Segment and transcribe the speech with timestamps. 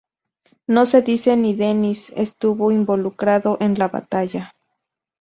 [0.65, 4.55] No se dice si Dennis estuvo involucrado en la batalla.